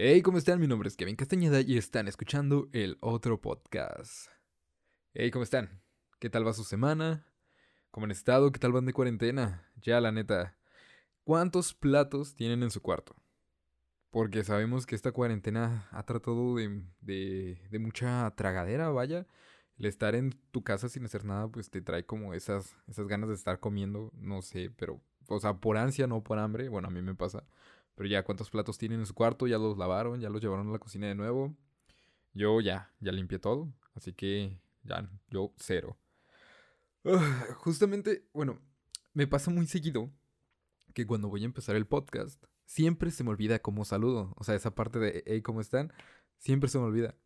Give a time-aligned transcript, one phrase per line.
[0.00, 0.60] Hey, ¿cómo están?
[0.60, 4.28] Mi nombre es Kevin Castañeda y están escuchando el otro podcast.
[5.12, 5.82] Hey, ¿cómo están?
[6.20, 7.26] ¿Qué tal va su semana?
[7.90, 8.52] ¿Cómo han estado?
[8.52, 9.68] ¿Qué tal van de cuarentena?
[9.74, 10.56] Ya, la neta,
[11.24, 13.16] ¿cuántos platos tienen en su cuarto?
[14.10, 19.26] Porque sabemos que esta cuarentena ha tratado de, de, de mucha tragadera, vaya.
[19.78, 23.30] El estar en tu casa sin hacer nada, pues te trae como esas, esas ganas
[23.30, 26.68] de estar comiendo, no sé, pero, o sea, por ansia, no por hambre.
[26.68, 27.42] Bueno, a mí me pasa.
[27.98, 29.48] Pero ya, ¿cuántos platos tienen en su cuarto?
[29.48, 30.20] ¿Ya los lavaron?
[30.20, 31.56] ¿Ya los llevaron a la cocina de nuevo?
[32.32, 33.74] Yo ya, ya limpié todo.
[33.92, 35.98] Así que ya, yo cero.
[37.56, 38.60] justamente, bueno,
[39.14, 40.12] me pasa muy seguido
[40.94, 44.32] que cuando voy a empezar el podcast, siempre se me olvida cómo saludo.
[44.36, 45.92] O sea, esa parte de, hey, ¿cómo están?
[46.36, 47.16] Siempre se me olvida.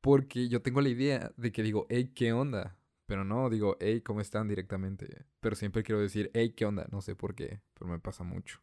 [0.00, 2.76] Porque yo tengo la idea de que digo, hey, ¿qué onda?
[3.06, 5.24] Pero no, digo, hey, ¿cómo están directamente?
[5.38, 6.88] Pero siempre quiero decir, hey, ¿qué onda?
[6.90, 8.60] No sé por qué, pero me pasa mucho.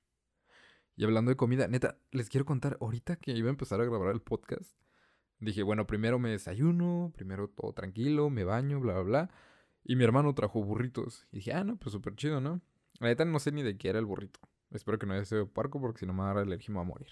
[0.97, 4.11] Y hablando de comida, neta, les quiero contar, ahorita que iba a empezar a grabar
[4.15, 4.75] el podcast,
[5.39, 9.29] dije, bueno, primero me desayuno, primero todo tranquilo, me baño, bla, bla, bla.
[9.83, 11.27] Y mi hermano trajo burritos.
[11.31, 12.61] Y dije, ah, no, pues súper chido, ¿no?
[12.99, 14.39] La neta no sé ni de qué era el burrito.
[14.71, 16.83] Espero que no haya sido parco porque si no me va a dar me a
[16.83, 17.09] morir.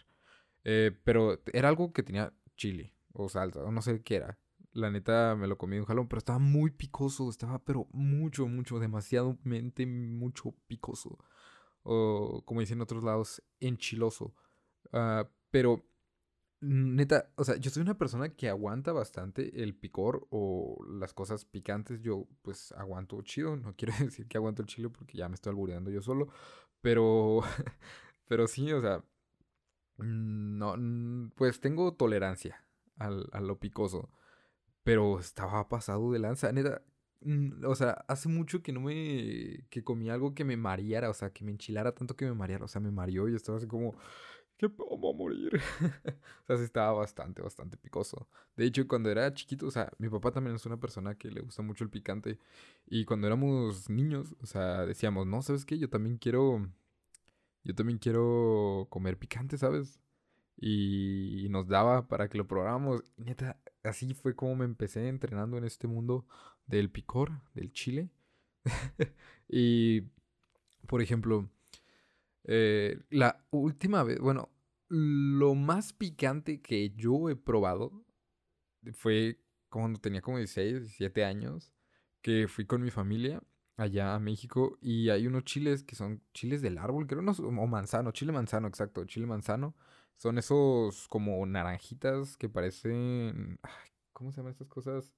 [0.63, 4.39] Eh, pero era algo que tenía chile o salsa, o no sé qué era.
[4.73, 8.79] La neta me lo comí un jalón, pero estaba muy picoso, estaba pero mucho, mucho,
[8.79, 11.19] demasiado mente mucho picoso
[11.85, 14.33] o como dicen en otros lados, enchiloso.
[14.91, 15.85] Uh, pero,
[16.61, 21.45] neta, o sea, yo soy una persona que aguanta bastante el picor o las cosas
[21.45, 22.01] picantes.
[22.01, 23.55] Yo, pues, aguanto chido.
[23.55, 26.29] No quiero decir que aguanto el chile porque ya me estoy albureando yo solo.
[26.81, 27.41] Pero,
[28.27, 29.03] pero sí, o sea,
[29.97, 30.75] no,
[31.35, 32.65] pues tengo tolerancia
[32.97, 34.09] al, a lo picoso.
[34.83, 36.51] Pero estaba pasado de lanza.
[36.51, 36.83] Neta,
[37.65, 39.65] o sea, hace mucho que no me.
[39.69, 42.65] que comí algo que me mareara, o sea, que me enchilara tanto que me mareara.
[42.65, 43.95] O sea, me mareó y estaba así como.
[44.57, 45.51] ¿Qué vamos a morir?
[46.43, 48.27] o sea, sí estaba bastante, bastante picoso.
[48.55, 51.41] De hecho, cuando era chiquito, o sea, mi papá también es una persona que le
[51.41, 52.39] gusta mucho el picante.
[52.87, 55.77] Y cuando éramos niños, o sea, decíamos, no, ¿sabes qué?
[55.77, 56.69] Yo también quiero.
[57.63, 59.99] Yo también quiero comer picante, ¿sabes?
[60.57, 63.03] Y, nos daba para que lo probáramos.
[63.17, 66.27] neta, así fue como me empecé entrenando en este mundo
[66.67, 68.09] del picor, del chile.
[69.47, 70.01] y,
[70.87, 71.49] por ejemplo,
[72.45, 74.49] eh, la última vez, bueno,
[74.87, 78.05] lo más picante que yo he probado
[78.93, 81.73] fue cuando tenía como 16, 17 años,
[82.21, 83.41] que fui con mi familia
[83.77, 87.67] allá a México y hay unos chiles que son chiles del árbol, creo, no, o
[87.67, 89.75] manzano, chile manzano, exacto, chile manzano.
[90.17, 93.59] Son esos como naranjitas que parecen...
[94.13, 95.13] ¿Cómo se llaman estas cosas?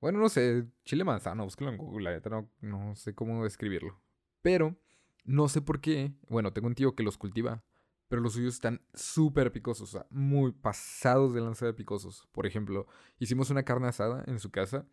[0.00, 4.00] Bueno, no sé, chile manzano, búsquelo en Google, la neta no, sé cómo describirlo.
[4.42, 4.76] Pero
[5.24, 7.64] no sé por qué, bueno, tengo un tío que los cultiva,
[8.08, 12.28] pero los suyos están súper picosos, o sea, muy pasados de lanza de picosos.
[12.32, 12.86] Por ejemplo,
[13.18, 14.86] hicimos una carne asada en su casa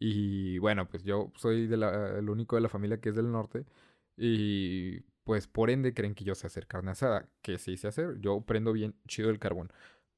[0.00, 3.66] y bueno, pues yo soy el único de la familia que es del norte
[4.16, 8.18] y pues por ende creen que yo sé hacer carne asada, que sí sé hacer,
[8.18, 9.70] yo prendo bien chido el carbón.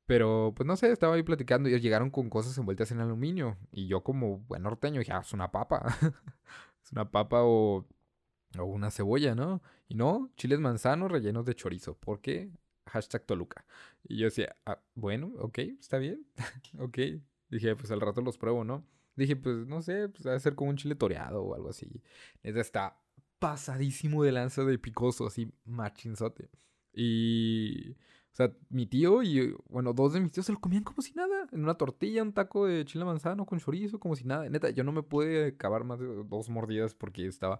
[0.07, 3.59] Pero, pues no sé, estaba ahí platicando y llegaron con cosas envueltas en aluminio.
[3.73, 5.85] Y yo como buen norteño dije, ah, es una papa.
[6.85, 7.89] es una papa o,
[8.57, 9.63] o una cebolla, ¿no?
[9.89, 11.97] Y no, chiles manzanos rellenos de chorizo.
[11.99, 12.53] ¿Por qué?
[12.87, 13.65] Hashtag Toluca.
[14.05, 16.25] Y yo decía, ah, bueno, ok, está bien.
[16.79, 16.99] ok.
[17.49, 18.87] Dije, pues al rato los pruebo, ¿no?
[19.17, 22.01] Dije, pues no sé, pues debe ser como un chile toreado o algo así.
[22.45, 23.01] Esta está
[23.41, 26.51] pasadísimo de lanza de picoso, así machinzote.
[26.93, 27.97] Y
[28.33, 31.13] o sea, mi tío y, bueno, dos de mis tíos se lo comían como si
[31.15, 31.49] nada.
[31.53, 34.49] En una tortilla, un taco de chile manzano con chorizo, como si nada.
[34.49, 37.59] Neta, yo no me pude acabar más de dos mordidas porque estaba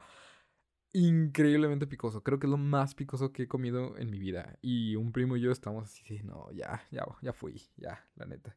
[0.93, 2.23] increíblemente picoso.
[2.23, 4.59] Creo que es lo más picoso que he comido en mi vida.
[4.63, 8.57] Y un primo y yo estamos así, no, ya, ya, ya fui, ya, la neta.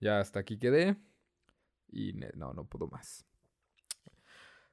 [0.00, 0.96] Ya hasta aquí quedé.
[1.88, 3.27] Y no, no puedo más.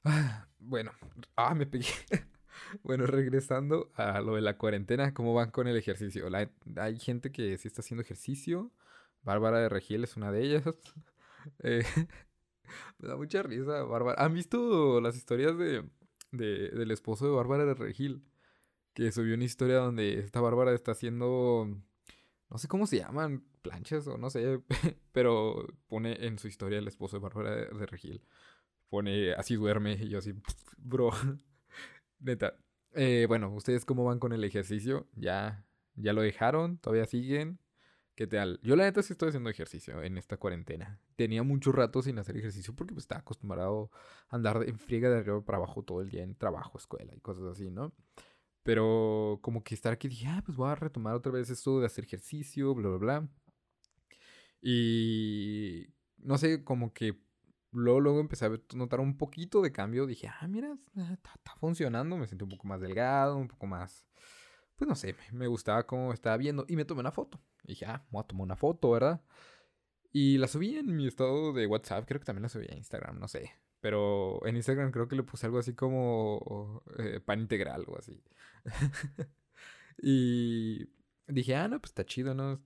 [0.06, 0.92] Ah, bueno,
[1.36, 1.88] ah, me pegué.
[2.84, 6.28] Bueno, regresando a lo de la cuarentena, ¿cómo van con el ejercicio?
[6.78, 8.72] hay gente que sí está haciendo ejercicio.
[9.24, 10.64] Bárbara de Regil es una de ellas.
[11.60, 11.84] Eh,
[12.98, 14.24] me da mucha risa, Bárbara.
[14.24, 15.84] ¿Han visto las historias de,
[16.32, 18.26] de, del esposo de Bárbara de Regil?
[18.96, 21.70] Que subió una historia donde esta Bárbara está haciendo.
[22.50, 24.60] No sé cómo se llaman, planchas o no sé.
[25.12, 28.24] Pero pone en su historia el esposo de Bárbara de Regil.
[28.90, 30.34] Pone así duerme y yo así,
[30.78, 31.12] bro.
[32.20, 32.58] Neta.
[32.94, 35.08] Eh, bueno, ¿ustedes cómo van con el ejercicio?
[35.16, 35.66] ¿Ya,
[35.96, 36.78] ¿Ya lo dejaron?
[36.78, 37.60] ¿Todavía siguen?
[38.16, 38.62] ¿Qué tal?
[38.64, 41.02] Yo la neta sí estoy haciendo ejercicio en esta cuarentena.
[41.18, 43.92] Tenía mucho rato sin hacer ejercicio porque pues, estaba acostumbrado
[44.30, 47.20] a andar en friega de arriba para abajo todo el día en trabajo, escuela y
[47.20, 47.94] cosas así, ¿no?
[48.64, 51.88] Pero como que estar aquí dije, ah, pues voy a retomar otra vez esto de
[51.88, 53.30] hacer ejercicio, bla, bla, bla.
[54.62, 55.88] Y
[56.18, 57.20] no sé, como que
[57.76, 60.08] luego, luego empecé a notar un poquito de cambio.
[60.08, 60.78] Dije, ah, mira,
[61.12, 62.18] está, está funcionando.
[62.18, 64.06] Me sentí un poco más delgado, un poco más
[64.76, 67.40] pues no sé, me gustaba cómo estaba viendo y me tomé una foto.
[67.64, 69.22] Y dije, ah, voy a tomar una foto, ¿verdad?
[70.12, 73.20] Y la subí en mi estado de WhatsApp, creo que también la subí a Instagram,
[73.20, 73.52] no sé.
[73.82, 78.24] Pero en Instagram creo que le puse algo así como eh, pan integral o así.
[79.98, 80.88] y
[81.28, 82.62] dije, ah, no, pues está chido, ¿no?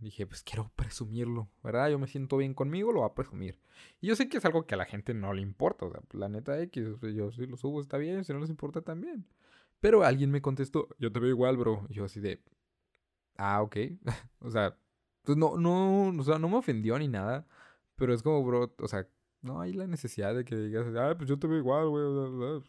[0.00, 1.90] Dije, pues quiero presumirlo, ¿verdad?
[1.90, 3.58] Yo me siento bien conmigo, lo voy a presumir.
[4.00, 6.00] Y yo sé que es algo que a la gente no le importa, o sea,
[6.12, 6.84] la neta X,
[7.14, 9.26] yo si lo subo está bien, si no les importa también.
[9.80, 11.86] Pero alguien me contestó, yo te veo igual, bro.
[11.90, 12.40] Y yo así de,
[13.36, 13.76] ah, ok.
[14.40, 14.78] o sea,
[15.22, 17.46] pues no, no, o sea, no me ofendió ni nada.
[17.96, 19.06] Pero es como, bro, o sea,
[19.42, 22.62] no hay la necesidad de que digas, ah, pues yo te veo igual, güey.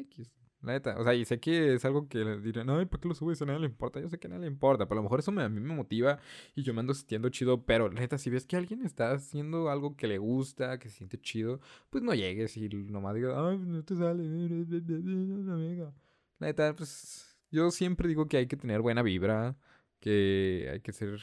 [0.00, 0.30] X.
[0.62, 3.14] La neta, o sea, y sé que es algo que dirán, no, ¿para qué lo
[3.14, 3.40] subes?
[3.40, 3.98] A nadie le importa.
[3.98, 5.58] Yo sé que a nadie le importa, pero a lo mejor eso me, a mí
[5.58, 6.18] me motiva
[6.54, 7.64] y yo me ando sintiendo chido.
[7.64, 10.98] Pero la neta, si ves que alguien está haciendo algo que le gusta, que se
[10.98, 15.94] siente chido, pues no llegues y nomás digas, ay, no te sale, amiga.
[16.38, 19.56] La neta, pues yo siempre digo que hay que tener buena vibra,
[19.98, 21.20] que hay que ser,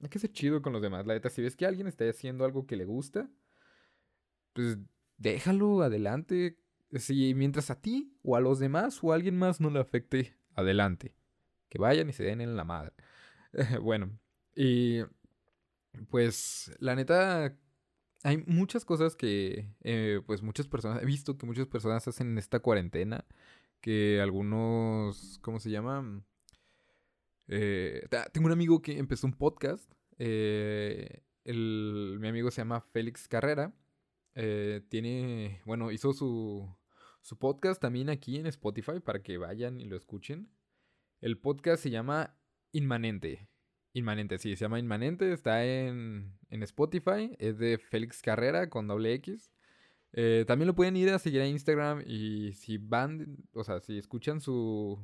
[0.00, 1.06] hay que ser chido con los demás.
[1.06, 3.28] La neta, si ves que alguien está haciendo algo que le gusta,
[4.52, 4.78] pues
[5.18, 6.56] déjalo adelante.
[6.98, 10.36] Si mientras a ti o a los demás o a alguien más no le afecte,
[10.54, 11.14] adelante.
[11.68, 12.92] Que vayan y se den en la madre.
[13.82, 14.18] bueno,
[14.54, 15.00] y
[16.10, 17.56] pues la neta,
[18.22, 22.38] hay muchas cosas que, eh, pues muchas personas, he visto que muchas personas hacen en
[22.38, 23.24] esta cuarentena
[23.80, 26.24] que algunos, ¿cómo se llama?
[27.48, 29.92] Eh, tengo un amigo que empezó un podcast.
[30.18, 33.72] Eh, mi amigo se llama Félix Carrera.
[34.34, 36.68] Tiene, bueno, hizo su,
[37.26, 40.48] su podcast también aquí en Spotify para que vayan y lo escuchen.
[41.20, 42.38] El podcast se llama
[42.70, 43.48] Inmanente.
[43.94, 45.32] Inmanente, sí, se llama Inmanente.
[45.32, 47.34] Está en, en Spotify.
[47.40, 49.50] Es de Félix Carrera con doble X.
[50.12, 53.98] Eh, también lo pueden ir a seguir a Instagram y si van, o sea, si
[53.98, 54.96] escuchan su,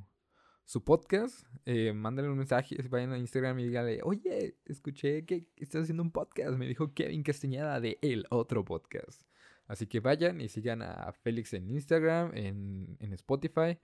[0.64, 5.82] su podcast, eh, mándenle un mensaje, vayan a Instagram y díganle, oye, escuché que estás
[5.82, 9.22] haciendo un podcast, me dijo Kevin Castañeda de el otro podcast.
[9.66, 13.78] Así que vayan y sigan a Félix en Instagram, en, en Spotify,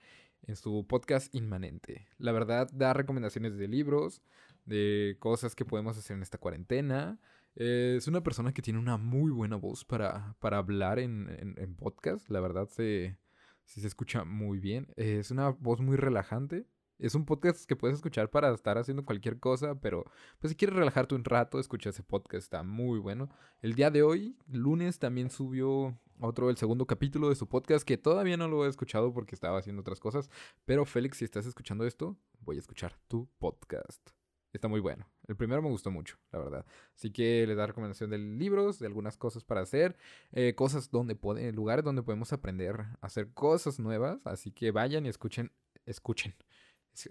[0.47, 2.07] en su podcast Inmanente.
[2.19, 4.23] La verdad, da recomendaciones de libros,
[4.65, 7.19] de cosas que podemos hacer en esta cuarentena.
[7.57, 11.75] Eh, es una persona que tiene una muy buena voz para, para hablar en, en,
[11.75, 12.29] podcast.
[12.29, 13.19] La verdad, se,
[13.65, 14.89] se escucha muy bien.
[14.97, 16.67] es una voz muy relajante.
[16.99, 20.05] Es un podcast que puedes escuchar para estar haciendo cualquier cosa, pero
[20.41, 23.29] pues si quieres relajarte un rato, escucha ese podcast, está muy bueno.
[23.63, 27.99] El día de hoy, lunes, también subió otro, el segundo capítulo de su podcast, que
[27.99, 30.29] todavía no lo he escuchado porque estaba haciendo otras cosas.
[30.65, 34.11] Pero Félix, si estás escuchando esto, voy a escuchar tu podcast.
[34.53, 35.07] Está muy bueno.
[35.29, 36.67] El primero me gustó mucho, la verdad.
[36.97, 39.97] Así que le da recomendación de libros, de algunas cosas para hacer,
[40.33, 44.27] eh, cosas donde pueden, lugares donde podemos aprender a hacer cosas nuevas.
[44.27, 45.53] Así que vayan y escuchen,
[45.87, 46.35] escuchen.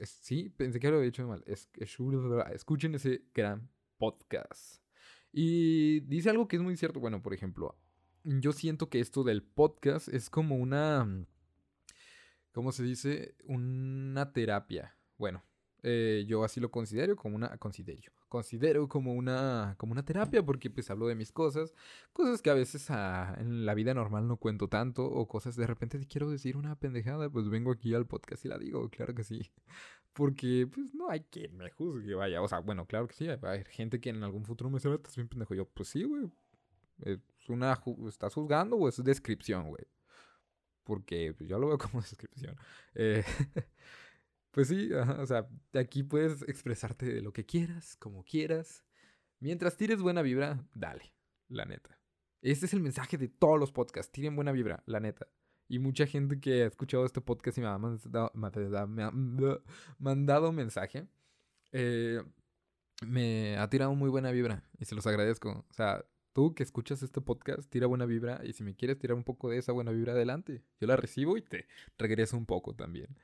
[0.03, 1.43] Sí, pensé que lo había dicho mal.
[1.45, 1.69] Es,
[2.53, 4.81] escuchen ese gran podcast.
[5.31, 6.99] Y dice algo que es muy cierto.
[6.99, 7.77] Bueno, por ejemplo,
[8.23, 11.25] yo siento que esto del podcast es como una,
[12.51, 13.35] ¿cómo se dice?
[13.45, 14.97] Una terapia.
[15.17, 15.43] Bueno,
[15.83, 20.69] eh, yo así lo considero como una considero considero como una como una terapia porque
[20.69, 21.73] pues hablo de mis cosas
[22.13, 25.67] cosas que a veces ah, en la vida normal no cuento tanto o cosas de
[25.67, 29.23] repente quiero decir una pendejada pues vengo aquí al podcast y la digo claro que
[29.23, 29.51] sí.
[30.13, 33.63] Porque pues no hay quien me juzgue vaya o sea bueno claro que sí hay,
[33.69, 36.31] gente que en algún futuro me dice estás bien pendejo yo pues sí güey
[37.01, 39.85] es una estás juzgando o es descripción güey
[40.87, 42.55] porque pues, yo lo veo como descripción.
[42.95, 43.23] Eh,
[44.57, 48.83] Pues sí, o sea, aquí puedes expresarte de lo que quieras, como quieras.
[49.39, 51.13] Mientras tires buena vibra, dale,
[51.47, 51.99] la neta.
[52.41, 55.27] Este es el mensaje de todos los podcasts, tiren buena vibra, la neta.
[55.67, 58.31] Y mucha gente que ha escuchado este podcast y me ha mandado,
[58.87, 59.11] me ha
[59.99, 61.07] mandado mensaje,
[61.71, 62.23] eh,
[63.05, 65.67] me ha tirado muy buena vibra y se los agradezco.
[65.69, 69.17] O sea, tú que escuchas este podcast, tira buena vibra y si me quieres tirar
[69.17, 71.67] un poco de esa buena vibra adelante, yo la recibo y te
[71.99, 73.15] regreso un poco también.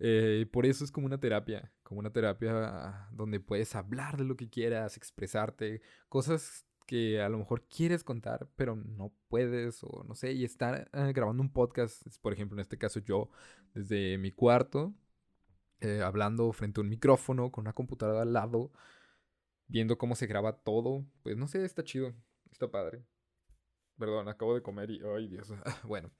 [0.00, 4.36] Eh, por eso es como una terapia, como una terapia donde puedes hablar de lo
[4.36, 10.14] que quieras, expresarte, cosas que a lo mejor quieres contar, pero no puedes, o no
[10.14, 13.28] sé, y estar eh, grabando un podcast, por ejemplo, en este caso yo,
[13.74, 14.94] desde mi cuarto,
[15.80, 18.72] eh, hablando frente a un micrófono, con una computadora al lado,
[19.66, 22.14] viendo cómo se graba todo, pues no sé, está chido,
[22.50, 23.04] está padre.
[23.98, 25.52] Perdón, acabo de comer y, ay Dios,
[25.84, 26.10] bueno,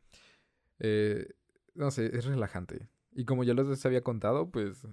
[1.75, 4.87] no sé, es relajante Y como ya les había contado, pues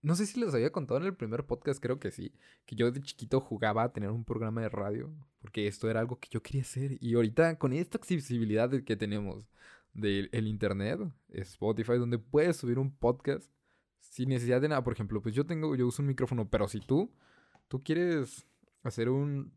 [0.00, 2.32] no sé si les había contado en el primer podcast, creo que sí,
[2.66, 6.18] que yo de chiquito jugaba a tener un programa de radio, porque esto era algo
[6.18, 6.96] que yo quería hacer.
[7.00, 9.48] Y ahorita con esta accesibilidad que tenemos
[9.92, 11.00] del internet,
[11.30, 13.50] Spotify, donde puedes subir un podcast
[14.00, 16.80] sin necesidad de nada, por ejemplo, pues yo tengo, yo uso un micrófono, pero si
[16.80, 17.12] tú,
[17.68, 18.46] tú quieres
[18.82, 19.52] hacer un,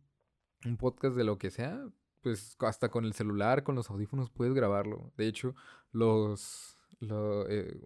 [0.65, 1.87] un podcast de lo que sea,
[2.21, 5.11] pues hasta con el celular, con los audífonos puedes grabarlo.
[5.17, 5.55] De hecho,
[5.91, 7.79] los, eh,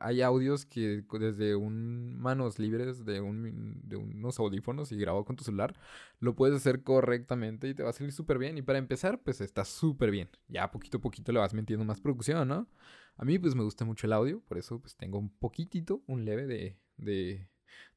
[0.00, 5.36] hay audios que desde un manos libres de, un, de unos audífonos y grabado con
[5.36, 5.74] tu celular,
[6.18, 8.56] lo puedes hacer correctamente y te va a salir súper bien.
[8.58, 10.30] Y para empezar, pues está súper bien.
[10.48, 12.68] Ya poquito a poquito le vas metiendo más producción, ¿no?
[13.16, 16.24] A mí pues me gusta mucho el audio, por eso pues tengo un poquitito, un
[16.24, 17.48] leve de, de,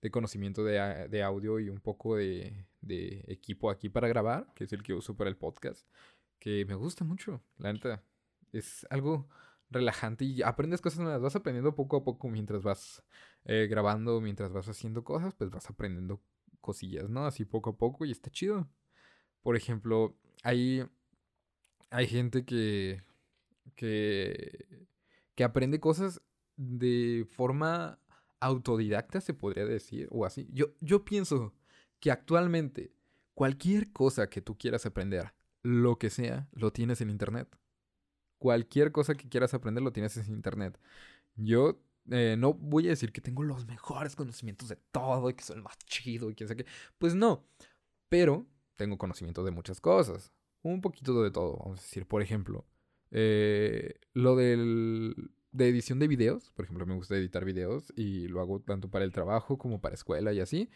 [0.01, 4.63] de conocimiento de, de, audio y un poco de, de equipo aquí para grabar, que
[4.63, 5.85] es el que uso para el podcast,
[6.39, 8.01] que me gusta mucho, la neta.
[8.53, 9.27] Es algo
[9.69, 11.21] relajante y aprendes cosas nuevas.
[11.21, 13.03] Vas aprendiendo poco a poco mientras vas
[13.45, 16.21] eh, grabando, mientras vas haciendo cosas, pues vas aprendiendo
[16.61, 17.25] cosillas, ¿no?
[17.25, 18.69] Así poco a poco y está chido.
[19.41, 20.83] Por ejemplo, hay,
[21.89, 23.01] hay gente que,
[23.75, 24.87] que,
[25.35, 26.21] que aprende cosas
[26.57, 27.99] de forma
[28.41, 30.49] autodidacta, se podría decir, o así.
[30.51, 31.53] Yo, yo pienso
[31.99, 32.93] que actualmente
[33.33, 37.59] cualquier cosa que tú quieras aprender, lo que sea, lo tienes en internet
[38.39, 40.79] cualquier cosa que quieras aprender lo tienes en internet.
[41.35, 41.79] Yo
[42.09, 45.57] eh, no voy a decir que tengo los mejores conocimientos de todo y que soy
[45.57, 46.65] el más chido y que sé qué.
[46.97, 47.45] Pues no.
[48.09, 50.33] Pero tengo conocimiento de muchas cosas.
[50.61, 52.07] Un poquito de todo, vamos a decir.
[52.07, 52.65] Por ejemplo,
[53.11, 56.51] eh, lo del, de edición de videos.
[56.51, 59.95] Por ejemplo, me gusta editar videos y lo hago tanto para el trabajo como para
[59.95, 60.69] escuela y así.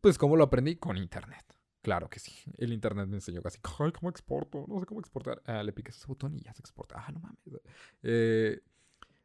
[0.00, 0.76] Pues, ¿cómo lo aprendí?
[0.76, 1.44] Con internet.
[1.82, 2.32] Claro que sí.
[2.58, 4.64] El internet me enseñó casi, ay, ¿cómo exporto?
[4.68, 5.42] No sé cómo exportar.
[5.44, 6.94] Ah, le picas ese botón y ya se exporta.
[7.04, 7.38] Ah, no mames.
[8.04, 8.60] Eh,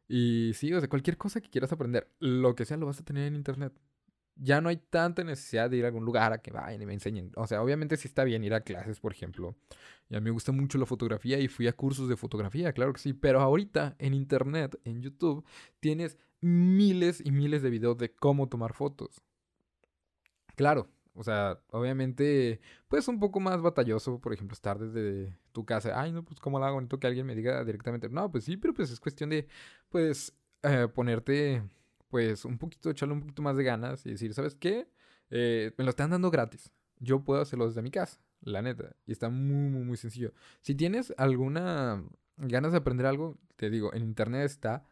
[0.08, 3.04] y sí, o sea, cualquier cosa que quieras aprender, lo que sea, lo vas a
[3.04, 3.72] tener en internet.
[4.34, 6.94] Ya no hay tanta necesidad de ir a algún lugar a que vayan y me
[6.94, 7.32] enseñen.
[7.36, 9.56] O sea, obviamente sí está bien ir a clases, por ejemplo.
[10.08, 12.92] Y a mí me gusta mucho la fotografía y fui a cursos de fotografía, claro
[12.92, 13.12] que sí.
[13.12, 15.44] Pero ahorita en internet, en YouTube,
[15.80, 19.22] tienes miles y miles de videos de cómo tomar fotos.
[20.56, 20.88] Claro,
[21.18, 26.00] o sea, obviamente, pues un poco más batalloso, por ejemplo, estar desde tu casa.
[26.00, 28.08] Ay, no, pues cómo lo hago, que alguien me diga directamente.
[28.08, 29.48] No, pues sí, pero pues es cuestión de,
[29.88, 30.32] pues,
[30.62, 31.64] eh, ponerte,
[32.08, 34.88] pues, un poquito, echarle un poquito más de ganas y decir, ¿sabes qué?
[35.30, 36.70] Eh, me lo están dando gratis.
[37.00, 38.94] Yo puedo hacerlo desde mi casa, la neta.
[39.04, 40.32] Y está muy, muy, muy sencillo.
[40.60, 42.04] Si tienes alguna
[42.36, 44.84] ganas de aprender algo, te digo, en internet está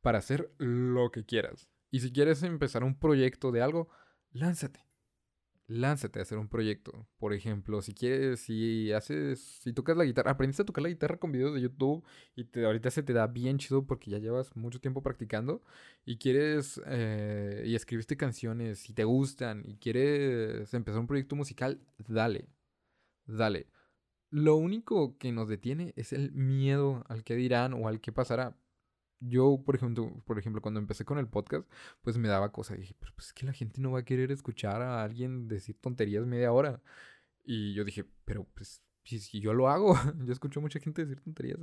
[0.00, 1.68] para hacer lo que quieras.
[1.90, 3.90] Y si quieres empezar un proyecto de algo,
[4.32, 4.85] lánzate
[5.68, 7.06] lánzate a hacer un proyecto.
[7.18, 11.18] Por ejemplo, si quieres, si haces, si tocas la guitarra, aprendiste a tocar la guitarra
[11.18, 12.04] con videos de YouTube
[12.34, 15.62] y te, ahorita se te da bien chido porque ya llevas mucho tiempo practicando
[16.04, 21.80] y quieres, eh, y escribiste canciones y te gustan y quieres empezar un proyecto musical,
[22.08, 22.48] dale,
[23.26, 23.68] dale.
[24.30, 28.56] Lo único que nos detiene es el miedo al que dirán o al que pasará
[29.28, 31.68] yo, por ejemplo, por ejemplo, cuando empecé con el podcast,
[32.02, 32.74] pues me daba cosa.
[32.74, 35.76] dije, pero pues es que la gente no va a querer escuchar a alguien decir
[35.80, 36.82] tonterías media hora.
[37.44, 41.20] Y yo dije, pero pues si, yo lo hago, yo escucho a mucha gente decir
[41.20, 41.58] tonterías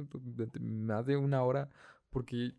[0.60, 1.70] más de una hora,
[2.10, 2.54] porque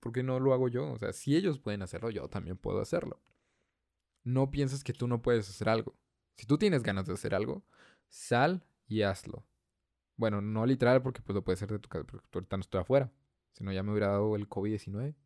[0.00, 0.92] ¿por qué no lo hago yo?
[0.92, 3.20] O sea, si ellos pueden hacerlo, yo también puedo hacerlo.
[4.24, 5.96] No pienses que tú no puedes hacer algo.
[6.36, 7.64] Si tú tienes ganas de hacer algo,
[8.08, 9.44] sal y hazlo.
[10.16, 12.80] Bueno, no literal porque pues lo puedes hacer de tu casa, porque ahorita no estoy
[12.80, 13.10] afuera.
[13.58, 15.16] Si no, ya me hubiera dado el COVID-19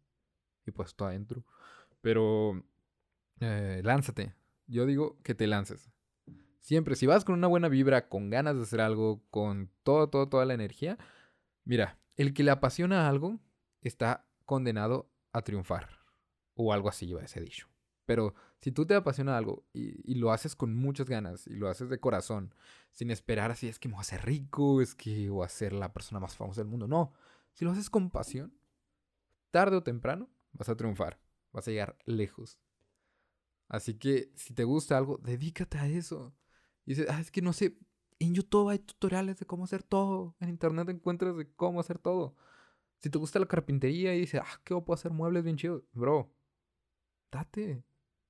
[0.65, 1.45] y puesto adentro.
[2.01, 2.65] Pero
[3.41, 4.35] eh, lánzate.
[4.67, 5.91] Yo digo que te lances.
[6.61, 10.31] Siempre, si vas con una buena vibra, con ganas de hacer algo, con todo, todo,
[10.31, 10.97] toda la energía,
[11.65, 13.39] mira, el que le apasiona algo
[13.83, 15.91] está condenado a triunfar.
[16.55, 17.69] O algo así iba ese dicho.
[18.07, 21.69] Pero si tú te apasiona algo y, y, lo haces con muchas ganas y lo
[21.69, 22.55] haces de corazón,
[22.93, 25.75] sin esperar así, es que me voy a hacer rico, es que voy a ser
[25.75, 26.89] la persona más famosa del mundo.
[26.89, 27.12] No,
[27.52, 28.56] si lo haces con pasión,
[29.50, 31.21] tarde o temprano vas a triunfar,
[31.52, 32.59] vas a llegar lejos.
[33.68, 36.35] Así que si te gusta algo, dedícate a eso.
[36.85, 37.78] Y dices, ah, es que no sé,
[38.18, 42.37] en YouTube hay tutoriales de cómo hacer todo, en Internet encuentras de cómo hacer todo.
[42.99, 45.82] Si te gusta la carpintería y dices, ah, ¿qué puedo hacer muebles bien chidos?
[45.92, 46.32] Bro,
[47.30, 47.85] date,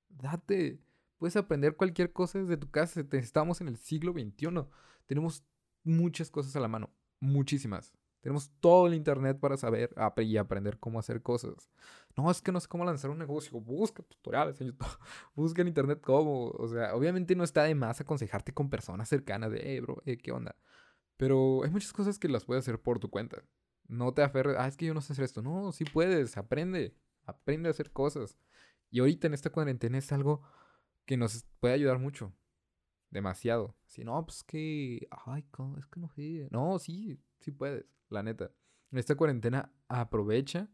[0.09, 0.81] date.
[1.17, 3.05] Puedes aprender cualquier cosa desde tu casa.
[3.11, 4.65] Estamos en el siglo XXI.
[5.05, 5.45] Tenemos
[5.83, 6.89] muchas cosas a la mano,
[7.19, 7.93] muchísimas.
[8.23, 11.69] Tenemos todo el internet para saber y aprender cómo hacer cosas.
[12.15, 13.59] No, es que no sé cómo lanzar un negocio.
[13.59, 14.87] Busca tutoriales en YouTube.
[15.35, 16.45] Busca en internet cómo.
[16.51, 20.17] O sea, obviamente no está de más aconsejarte con personas cercanas de, eh, bro, eh,
[20.17, 20.55] ¿qué onda?
[21.17, 23.43] Pero hay muchas cosas que las puedes hacer por tu cuenta.
[23.89, 25.41] No te aferres, ah, es que yo no sé hacer esto.
[25.41, 26.95] No, sí puedes, aprende.
[27.25, 28.37] aprende a hacer cosas.
[28.89, 30.43] Y ahorita en esta cuarentena es algo
[31.05, 32.33] que nos puede ayudar mucho.
[33.09, 33.75] Demasiado.
[33.85, 35.09] Si no, pues que.
[35.25, 35.45] Ay,
[35.77, 36.47] es que no sé.
[36.51, 38.51] No, sí, sí puedes, la neta.
[38.91, 40.69] En esta cuarentena aprovecha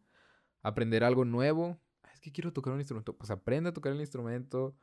[0.61, 1.79] aprender algo nuevo.
[2.13, 3.15] Es que quiero tocar un instrumento.
[3.17, 4.75] Pues aprende a tocar el instrumento.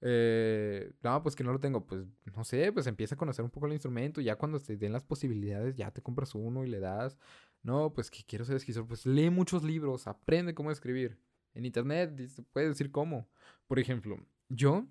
[0.00, 1.84] Eh, no, pues que no lo tengo.
[1.86, 2.04] Pues
[2.34, 4.20] no sé, pues empieza a conocer un poco el instrumento.
[4.20, 7.18] Ya cuando te den las posibilidades, ya te compras uno y le das.
[7.62, 8.86] No, pues que quiero ser escritor.
[8.86, 11.18] Pues lee muchos libros, aprende cómo escribir.
[11.54, 12.12] En internet
[12.52, 13.28] puedes decir cómo.
[13.66, 14.16] Por ejemplo,
[14.48, 14.86] yo,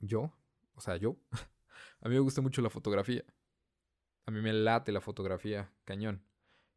[0.00, 0.32] yo,
[0.74, 1.16] o sea, yo,
[2.00, 3.24] a mí me gusta mucho la fotografía.
[4.26, 6.22] A mí me late la fotografía, cañón.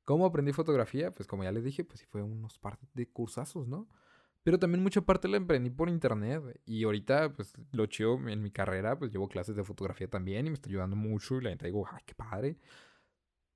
[0.03, 1.11] ¿Cómo aprendí fotografía?
[1.11, 3.89] Pues como ya les dije, pues sí fue unos par de cursazos, ¿no?
[4.43, 6.61] Pero también mucha parte la emprendí por internet.
[6.65, 10.51] Y ahorita, pues lo chido en mi carrera, pues llevo clases de fotografía también y
[10.51, 11.37] me está ayudando mucho.
[11.37, 12.57] Y la gente digo, ay, qué padre.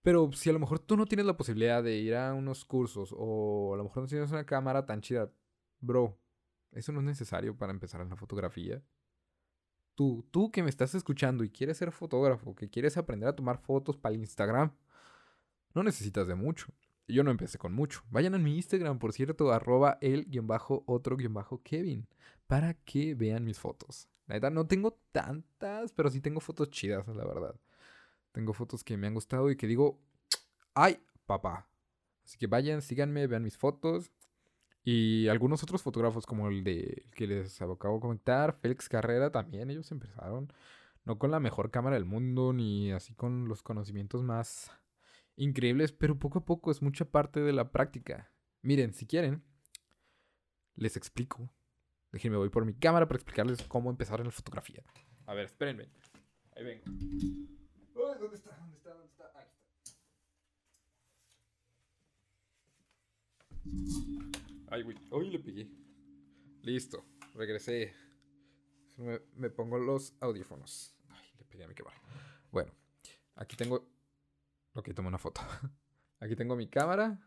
[0.01, 3.13] Pero si a lo mejor tú no tienes la posibilidad de ir a unos cursos
[3.15, 5.31] o a lo mejor no tienes una cámara tan chida,
[5.79, 6.17] bro,
[6.71, 8.81] eso no es necesario para empezar en la fotografía.
[9.99, 13.57] Tú, tú que me estás escuchando y quieres ser fotógrafo, que quieres aprender a tomar
[13.57, 14.71] fotos para el Instagram,
[15.75, 16.67] no necesitas de mucho.
[17.05, 18.01] Yo no empecé con mucho.
[18.09, 22.07] Vayan a mi Instagram, por cierto, arroba el-otro-kevin,
[22.47, 24.07] para que vean mis fotos.
[24.27, 27.59] La verdad, no tengo tantas, pero sí tengo fotos chidas, la verdad.
[28.31, 29.99] Tengo fotos que me han gustado y que digo,
[30.75, 31.67] ¡ay, papá!
[32.23, 34.11] Así que vayan, síganme, vean mis fotos.
[34.91, 39.69] Y algunos otros fotógrafos, como el de que les acabo de comentar, Félix Carrera, también
[39.69, 40.51] ellos empezaron.
[41.05, 44.71] No con la mejor cámara del mundo, ni así con los conocimientos más
[45.35, 48.31] increíbles, pero poco a poco es mucha parte de la práctica.
[48.63, 49.43] Miren, si quieren,
[50.73, 51.51] les explico.
[52.11, 54.81] Déjenme, voy por mi cámara para explicarles cómo empezar en la fotografía.
[55.27, 55.87] A ver, espérenme.
[56.55, 56.85] Ahí vengo.
[57.93, 58.57] ¿Dónde está?
[58.57, 58.89] ¿Dónde está?
[58.89, 59.31] ¿Dónde está?
[59.35, 59.53] Aquí
[64.31, 64.38] está.
[64.71, 64.97] Ay, güey.
[65.11, 65.69] Hoy le pegué.
[66.61, 67.05] Listo.
[67.35, 67.93] Regresé.
[69.35, 70.95] Me, pongo los audífonos.
[71.09, 71.97] Ay, le pegué a mi cámara.
[72.51, 72.71] Bueno,
[73.35, 73.87] aquí tengo
[74.73, 75.41] Ok, tomo una foto.
[76.19, 77.19] Aquí tengo mi cámara.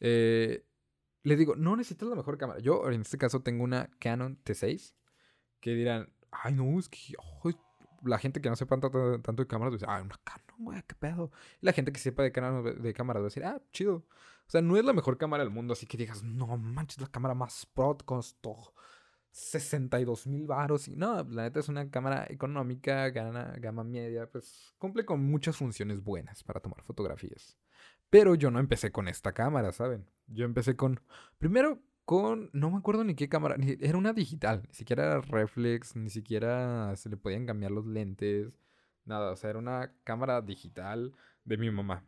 [0.00, 0.64] Eh,
[1.22, 2.60] les digo, no necesitas la mejor cámara.
[2.60, 4.94] Yo en este caso tengo una Canon T6.
[5.60, 7.14] Que dirán, ay no, es que
[8.04, 11.30] la gente que no sepa tanto, de cámaras dice, ay, una Canon, güey, qué pedo.
[11.60, 14.06] La gente que sepa de, de cámaras va a decir, ah, chido.
[14.46, 17.08] O sea, no es la mejor cámara del mundo, así que digas, no manches, la
[17.08, 18.74] cámara más pro costó
[19.30, 20.88] 62 mil baros.
[20.88, 25.56] Y no, la neta es una cámara económica, gana, gama media, pues cumple con muchas
[25.56, 27.56] funciones buenas para tomar fotografías.
[28.10, 30.06] Pero yo no empecé con esta cámara, ¿saben?
[30.26, 31.00] Yo empecé con,
[31.38, 35.96] primero con, no me acuerdo ni qué cámara, era una digital, ni siquiera era reflex,
[35.96, 38.52] ni siquiera se le podían cambiar los lentes,
[39.04, 42.04] nada, o sea, era una cámara digital de mi mamá.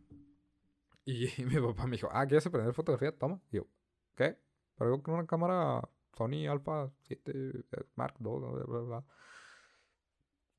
[1.05, 3.17] Y mi papá me dijo, ah, ¿quieres aprender fotografía?
[3.17, 3.41] Toma.
[3.51, 3.67] Y yo,
[4.15, 4.39] ¿qué?
[4.77, 7.65] Pero con una cámara Sony Alpha 7 eh,
[7.97, 9.05] Mark II, bla, bla, bla.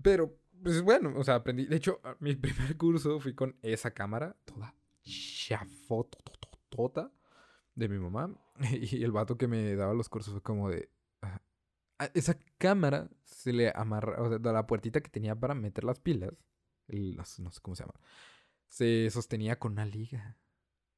[0.02, 1.66] Pero, pues bueno, o sea, aprendí.
[1.66, 7.12] De hecho, mi primer curso fui con esa cámara, toda chafototota
[7.76, 8.34] de mi mamá.
[8.72, 10.90] Y el vato que me daba los cursos fue como de.
[12.14, 16.34] Esa cámara se le amarra, o sea, la puertita que tenía para meter las pilas,
[17.40, 17.94] no sé cómo se llama,
[18.68, 20.38] se sostenía con una liga.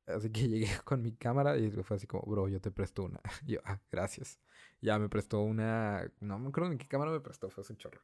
[0.07, 3.19] Así que llegué con mi cámara y fue así como, bro, yo te presto una.
[3.45, 4.39] Yo, ah, gracias.
[4.81, 8.01] Ya me prestó una, no me acuerdo en qué cámara me prestó, fue un chorro.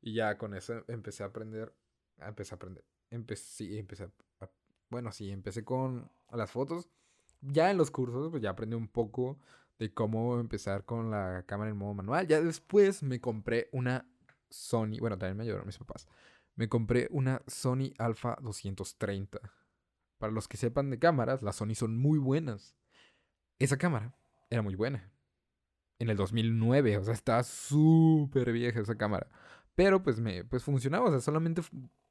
[0.00, 1.74] Y ya con eso empecé a aprender,
[2.18, 2.84] empecé a aprender.
[3.10, 4.50] Empecé, sí, empecé a,
[4.90, 6.88] bueno, sí, empecé con las fotos.
[7.40, 9.38] Ya en los cursos, pues ya aprendí un poco
[9.78, 12.26] de cómo empezar con la cámara en modo manual.
[12.26, 14.06] Ya después me compré una
[14.50, 16.08] Sony, bueno, también me ayudaron mis papás.
[16.56, 19.40] Me compré una Sony Alpha 230
[20.18, 22.76] para los que sepan de cámaras, las Sony son muy buenas.
[23.58, 24.14] Esa cámara
[24.50, 25.10] era muy buena.
[26.00, 29.28] En el 2009, o sea, estaba súper vieja esa cámara.
[29.74, 31.62] Pero pues me pues funcionaba, o sea, solamente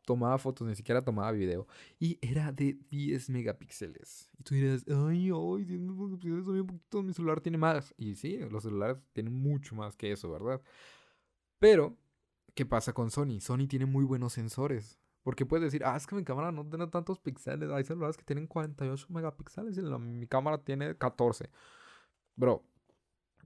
[0.08, 1.67] tomaba fotos, ni siquiera tomaba video.
[2.00, 4.30] Y era de 10 megapíxeles.
[4.39, 7.93] Y tú dirás, ay, ay, 10 megapíxeles son un poquito, mi celular tiene más.
[7.98, 10.62] Y sí, los celulares tienen mucho más que eso, ¿verdad?
[11.60, 11.98] Pero,
[12.56, 13.41] ¿qué pasa con Sony?
[13.41, 14.98] Sony tiene muy buenos sensores.
[15.24, 17.70] Porque puedes decir, ah, es que mi cámara no tiene tantos píxeles.
[17.70, 21.50] Hay celulares que tienen 48 megapíxeles y mi cámara tiene 14.
[22.38, 22.63] Bro,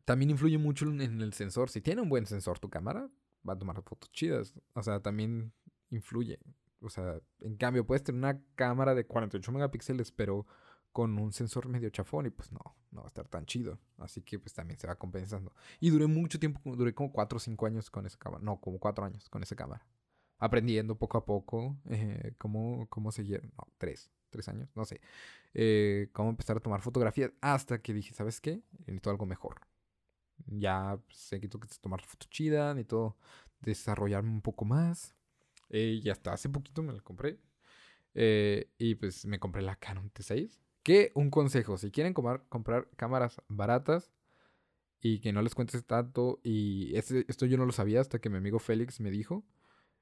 [0.06, 1.72] también influye mucho en el sensor.
[1.72, 3.10] Si tiene un buen sensor tu cámara,
[3.48, 4.54] va a tomar fotos chidas.
[4.76, 5.54] O sea, también
[5.92, 6.40] influye.
[6.82, 10.48] O sea, en cambio, puedes tener una cámara de 48 megapíxeles, pero
[10.92, 12.60] con un sensor medio chafón y pues no,
[12.92, 13.80] no va a estar tan chido.
[13.98, 15.54] Así que pues también se va compensando.
[15.80, 18.44] Y duré mucho tiempo, duré como 4 o 5 años con esa cámara.
[18.44, 19.86] No, como 4 años con esa cámara.
[20.40, 25.00] aprendiendo poco a poco eh, cómo, cómo seguir, no, tres, tres años, no sé,
[25.54, 28.64] eh, cómo empezar a tomar fotografías hasta que dije, ¿sabes qué?
[28.80, 29.62] Necesito algo mejor.
[30.48, 33.18] Ya sé que tengo que tomar fotos chidas, necesito
[33.60, 35.16] desarrollarme un poco más.
[35.72, 37.40] Y hasta hace poquito me la compré.
[38.14, 40.60] y pues me compré la Canon T6.
[40.84, 44.12] Que un consejo, si quieren comprar cámaras baratas,
[45.02, 46.40] y que no les cuentes tanto.
[46.44, 49.44] Y esto yo no lo sabía hasta que mi amigo Félix me dijo.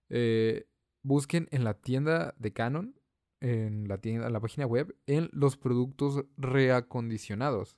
[0.09, 0.67] Eh,
[1.01, 2.95] busquen en la tienda de Canon,
[3.39, 7.77] en la, tienda, en la página web, en los productos reacondicionados.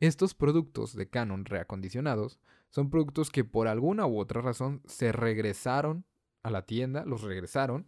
[0.00, 6.04] Estos productos de Canon reacondicionados son productos que por alguna u otra razón se regresaron
[6.46, 7.86] a la tienda, los regresaron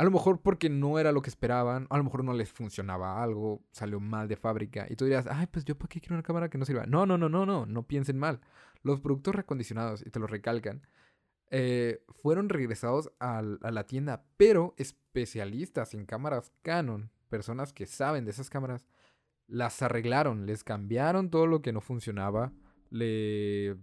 [0.00, 3.22] a lo mejor porque no era lo que esperaban, a lo mejor no les funcionaba
[3.22, 4.86] algo, salió mal de fábrica.
[4.88, 6.86] Y tú dirás, ay, pues yo para qué quiero una cámara que no sirva.
[6.86, 8.40] No, no, no, no, no, no piensen mal.
[8.82, 10.86] Los productos recondicionados, y te lo recalcan,
[11.50, 18.30] eh, fueron regresados a, la tienda, pero especialistas en cámaras Canon, personas que saben de
[18.30, 18.86] esas cámaras,
[19.48, 22.54] las arreglaron, les cambiaron todo lo que no funcionaba,
[22.88, 23.76] le...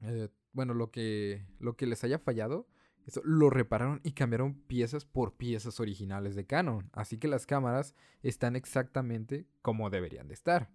[0.00, 2.66] Eh, bueno, lo que, lo que les haya fallado,
[3.24, 6.90] lo repararon y cambiaron piezas por piezas originales de Canon.
[6.92, 10.70] Así que las cámaras están exactamente como deberían de estar.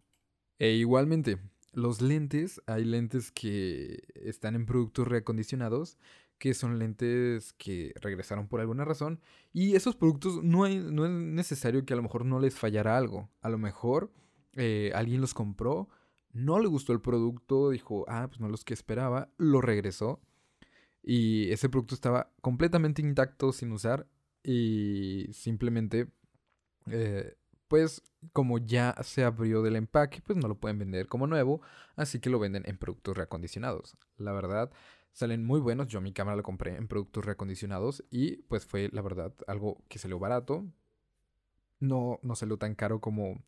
[0.58, 1.40] E igualmente,
[1.74, 5.98] los lentes, hay lentes que están en productos reacondicionados,
[6.38, 9.20] que son lentes que regresaron por alguna razón.
[9.54, 13.30] Y esos productos no, no es necesario que a lo mejor no les fallara algo.
[13.42, 14.12] A lo mejor
[14.54, 15.90] eh, alguien los compró,
[16.32, 20.22] no le gustó el producto, dijo, ah, pues no los que esperaba, lo regresó
[21.04, 24.08] y ese producto estaba completamente intacto sin usar
[24.44, 26.08] y simplemente,
[26.88, 27.36] eh,
[27.68, 31.62] pues como ya se abrió del empaque, pues no lo pueden vender como nuevo,
[31.96, 33.98] así que lo venden en productos reacondicionados.
[34.18, 34.72] La verdad,
[35.14, 35.88] salen muy buenos.
[35.88, 40.00] Yo mi cámara la compré en productos reacondicionados y pues fue la verdad algo que
[40.00, 40.66] salió barato.
[41.80, 43.44] No, no salió tan caro como,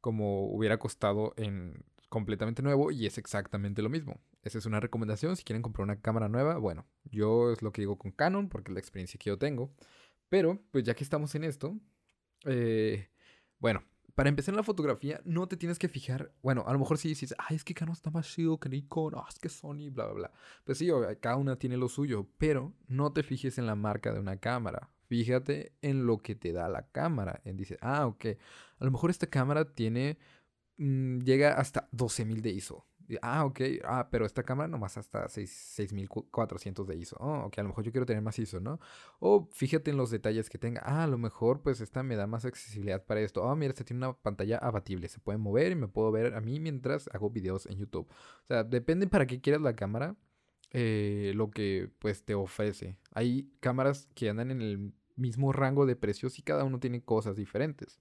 [0.00, 4.20] como hubiera costado en completamente nuevo y es exactamente lo mismo.
[4.44, 5.36] Esa es una recomendación.
[5.36, 8.70] Si quieren comprar una cámara nueva, bueno, yo es lo que digo con Canon porque
[8.70, 9.74] es la experiencia que yo tengo.
[10.28, 11.78] Pero, pues ya que estamos en esto,
[12.44, 13.08] eh,
[13.58, 13.82] bueno,
[14.14, 16.32] para empezar en la fotografía, no te tienes que fijar.
[16.42, 19.14] Bueno, a lo mejor si dices, ay, es que Canon está más chido que Nikon,
[19.16, 20.32] ah, es que Sony, bla, bla, bla.
[20.64, 20.88] Pues sí,
[21.20, 24.90] cada una tiene lo suyo, pero no te fijes en la marca de una cámara.
[25.06, 27.40] Fíjate en lo que te da la cámara.
[27.44, 28.26] En dice, ah, ok,
[28.78, 30.18] a lo mejor esta cámara tiene
[30.76, 32.86] Mm, llega hasta 12.000 de ISO.
[33.22, 33.60] Ah, ok.
[33.84, 37.16] Ah, pero esta cámara nomás hasta 6400 de ISO.
[37.20, 38.80] Oh, ok, a lo mejor yo quiero tener más ISO, ¿no?
[39.20, 40.82] O fíjate en los detalles que tenga.
[40.84, 43.42] Ah, a lo mejor pues esta me da más accesibilidad para esto.
[43.42, 45.08] Oh, mira, esta tiene una pantalla abatible.
[45.08, 48.08] Se puede mover y me puedo ver a mí mientras hago videos en YouTube.
[48.08, 50.16] O sea, depende para qué quieras la cámara.
[50.72, 52.98] Eh, lo que pues te ofrece.
[53.12, 57.36] Hay cámaras que andan en el mismo rango de precios y cada uno tiene cosas
[57.36, 58.00] diferentes.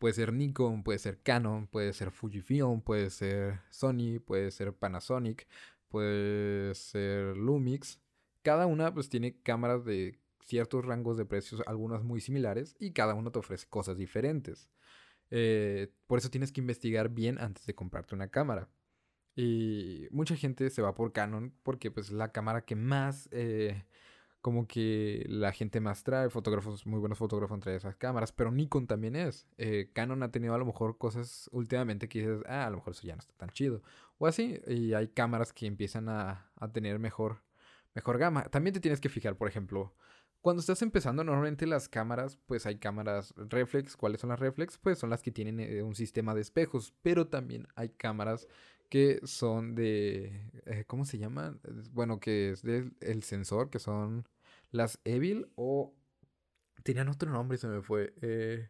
[0.00, 5.46] Puede ser Nikon, puede ser Canon, puede ser Fujifilm, puede ser Sony, puede ser Panasonic,
[5.88, 8.00] puede ser Lumix.
[8.42, 13.12] Cada una pues tiene cámaras de ciertos rangos de precios, algunas muy similares, y cada
[13.12, 14.70] uno te ofrece cosas diferentes.
[15.30, 18.70] Eh, por eso tienes que investigar bien antes de comprarte una cámara.
[19.36, 23.84] Y mucha gente se va por Canon porque pues es la cámara que más eh,
[24.40, 28.86] como que la gente más trae, fotógrafos, muy buenos fotógrafos traen esas cámaras, pero Nikon
[28.86, 29.46] también es.
[29.58, 32.94] Eh, Canon ha tenido a lo mejor cosas últimamente que dices, ah, a lo mejor
[32.94, 33.82] eso ya no está tan chido.
[34.18, 37.42] O así, y hay cámaras que empiezan a, a tener mejor,
[37.94, 38.44] mejor gama.
[38.44, 39.94] También te tienes que fijar, por ejemplo,
[40.40, 43.94] cuando estás empezando, normalmente las cámaras, pues hay cámaras reflex.
[43.94, 44.78] ¿Cuáles son las reflex?
[44.78, 48.48] Pues son las que tienen eh, un sistema de espejos, pero también hay cámaras
[48.90, 51.60] que son de, eh, ¿cómo se llaman?
[51.92, 54.28] Bueno, que es del el sensor, que son
[54.72, 55.94] las Evil o
[56.82, 58.12] tenían otro nombre se me fue.
[58.20, 58.68] Eh,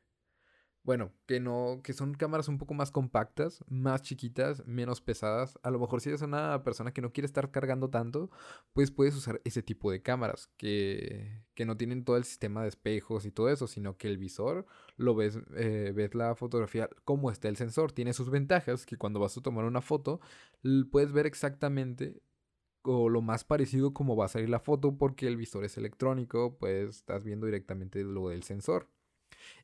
[0.82, 5.58] bueno, que no, que son cámaras un poco más compactas, más chiquitas, menos pesadas.
[5.62, 8.30] A lo mejor si eres una persona que no quiere estar cargando tanto,
[8.72, 12.68] pues puedes usar ese tipo de cámaras que, que no tienen todo el sistema de
[12.68, 14.66] espejos y todo eso, sino que el visor
[14.96, 17.92] lo ves, eh, ves la fotografía como está el sensor.
[17.92, 20.20] Tiene sus ventajas que cuando vas a tomar una foto
[20.90, 22.22] puedes ver exactamente
[22.82, 26.56] o lo más parecido como va a salir la foto porque el visor es electrónico,
[26.58, 28.88] pues estás viendo directamente lo del sensor.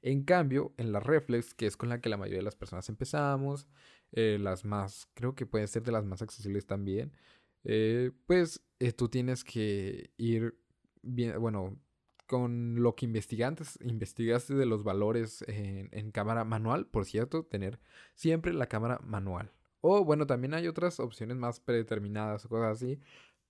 [0.03, 2.89] En cambio, en la reflex, que es con la que la mayoría de las personas
[2.89, 3.69] empezamos,
[4.13, 7.13] eh, las más, creo que pueden ser de las más accesibles también,
[7.65, 10.59] eh, pues eh, tú tienes que ir
[11.03, 11.79] bien, bueno,
[12.27, 17.79] con lo que investigaste, investigaste de los valores en, en cámara manual, por cierto, tener
[18.15, 19.53] siempre la cámara manual.
[19.81, 23.01] O bueno, también hay otras opciones más predeterminadas o cosas así,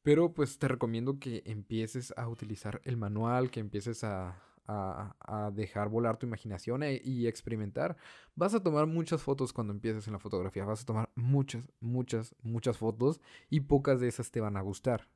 [0.03, 4.43] Pero pues te recomiendo que empieces a utilizar el manual, que empieces a,
[5.53, 7.97] dejar volar tu imaginación e, y experimentar.
[8.35, 10.65] Vas a tomar muchas fotos cuando empieces en la fotografía.
[10.65, 15.09] Vas a tomar muchas, muchas, muchas fotos y pocas de esas te van a gustar.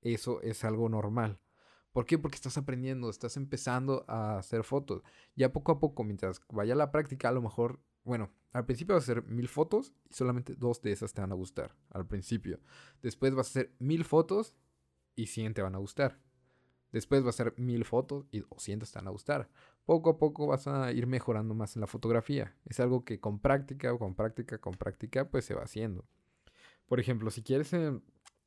[0.00, 1.40] Eso es algo normal.
[1.92, 2.18] ¿Por qué?
[2.18, 5.02] Porque estás aprendiendo, estás empezando a hacer fotos.
[5.34, 8.94] Ya poco a poco, mientras vaya a la práctica, a lo mejor, bueno, al principio
[8.94, 11.74] vas a hacer mil fotos y solamente dos de esas te van a gustar.
[11.90, 12.60] Al principio.
[13.02, 14.54] Después vas a hacer mil fotos
[15.16, 16.18] y 100 te van a gustar.
[16.92, 19.48] Después vas a hacer mil fotos y 200 te van a gustar.
[19.84, 22.54] Poco a poco vas a ir mejorando más en la fotografía.
[22.64, 26.06] Es algo que con práctica, con práctica, con práctica, pues se va haciendo.
[26.86, 28.00] Por ejemplo, si quieres em,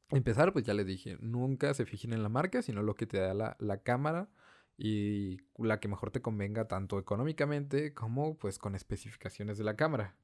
[0.10, 3.20] empezar, pues ya les dije, nunca se fijen en la marca, sino lo que te
[3.20, 4.30] da la, cámara
[4.78, 10.16] y la que mejor te convenga tanto económicamente como pues con especificaciones de la cámara.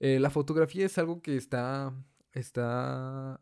[0.00, 1.94] Eh, la fotografía es algo que está,
[2.32, 3.40] está,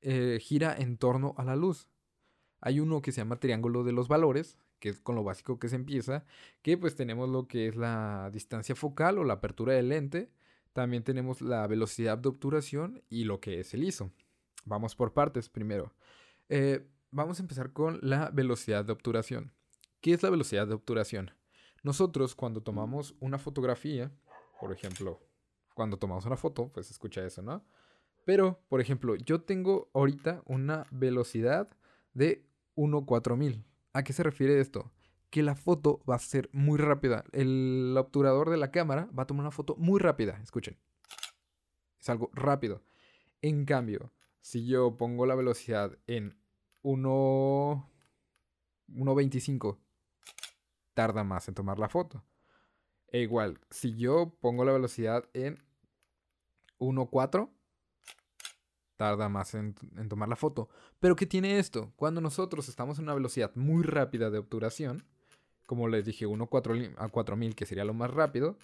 [0.00, 1.88] eh, gira en torno a la luz.
[2.60, 5.68] Hay uno que se llama triángulo de los valores, que es con lo básico que
[5.68, 6.24] se empieza,
[6.62, 10.30] que pues tenemos lo que es la distancia focal o la apertura del lente,
[10.72, 14.12] también tenemos la velocidad de obturación y lo que es el ISO.
[14.64, 15.92] Vamos por partes primero.
[16.48, 19.52] Eh, vamos a empezar con la velocidad de obturación.
[20.00, 21.32] ¿Qué es la velocidad de obturación?
[21.82, 24.12] Nosotros cuando tomamos una fotografía,
[24.60, 25.20] por ejemplo,
[25.74, 27.64] cuando tomamos una foto, pues escucha eso, ¿no?
[28.24, 31.68] Pero, por ejemplo, yo tengo ahorita una velocidad
[32.18, 32.44] de
[32.76, 33.64] 1.4000.
[33.92, 34.92] ¿A qué se refiere esto?
[35.30, 37.24] Que la foto va a ser muy rápida.
[37.32, 40.38] El obturador de la cámara va a tomar una foto muy rápida.
[40.42, 40.78] Escuchen.
[42.00, 42.82] Es algo rápido.
[43.40, 46.38] En cambio, si yo pongo la velocidad en
[46.82, 49.78] 1.25,
[50.94, 52.24] tarda más en tomar la foto.
[53.08, 55.62] E igual, si yo pongo la velocidad en
[56.78, 57.50] 1.4,
[58.98, 59.74] tarda más en,
[60.10, 60.68] tomar la foto.
[61.00, 61.92] Pero ¿qué tiene esto?
[61.96, 65.04] Cuando nosotros estamos en una velocidad muy rápida de obturación,
[65.64, 68.58] como les dije, 1.4 a 4000, que sería lo más rápido,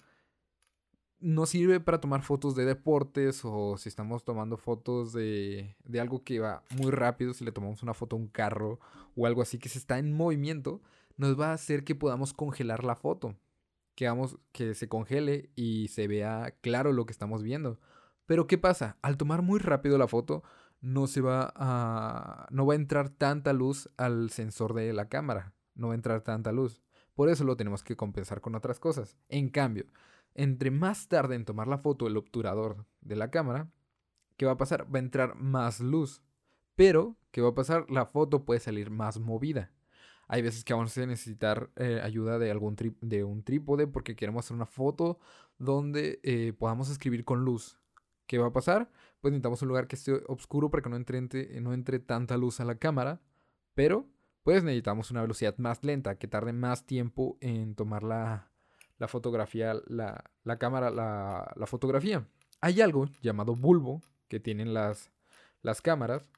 [1.19, 6.23] no sirve para tomar fotos de deportes o si estamos tomando fotos de, de, algo
[6.23, 8.79] que va muy rápido, si le tomamos una foto a un carro
[9.15, 10.81] o algo así que se está en movimiento,
[11.15, 13.35] nos va a hacer que podamos congelar la foto.
[13.95, 14.13] Que,
[14.51, 17.79] que se congele y se vea claro lo que estamos viendo.
[18.25, 18.97] Pero ¿qué pasa?
[19.01, 20.43] Al tomar muy rápido la foto,
[20.81, 22.47] no se va a.
[22.51, 25.53] no va a entrar tanta luz al sensor de la cámara.
[25.75, 26.81] No va a entrar tanta luz.
[27.15, 29.17] Por eso lo tenemos que compensar con otras cosas.
[29.29, 29.85] En cambio,
[30.33, 33.69] entre más tarde en tomar la foto el obturador de la cámara,
[34.37, 34.93] ¿qué va a pasar?
[34.93, 36.21] Va a entrar más luz.
[36.75, 37.89] Pero, ¿qué va a pasar?
[37.89, 39.71] La foto puede salir más movida.
[40.27, 44.45] Hay veces que vamos a necesitar eh, ayuda de, algún de un trípode porque queremos
[44.45, 45.19] hacer una foto
[45.57, 47.79] donde eh, podamos escribir con luz.
[48.27, 48.89] ¿Qué va a pasar?
[49.21, 52.59] Pues necesitamos un lugar que esté oscuro para que no entre, no entre tanta luz
[52.59, 53.21] a la cámara.
[53.73, 54.07] Pero,
[54.43, 58.51] pues necesitamos una velocidad más lenta, que tarde más tiempo en tomar la,
[58.97, 62.27] la fotografía, la, la cámara, la, la, fotografía.
[62.61, 65.11] Hay algo llamado bulbo que tienen las,
[65.61, 66.29] las cámaras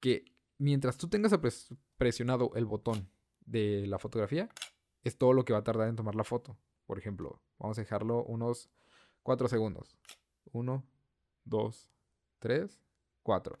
[0.00, 0.24] que
[0.58, 1.36] mientras tú tengas
[1.96, 3.08] presionado el botón
[3.44, 4.48] de la fotografía,
[5.04, 6.56] es todo lo que va a tardar en tomar la foto.
[6.86, 8.70] Por ejemplo, vamos a dejarlo unos
[9.22, 9.96] 4 segundos.
[10.52, 10.84] 1,
[11.48, 11.90] 2,
[12.38, 12.80] 3,
[13.22, 13.56] 4.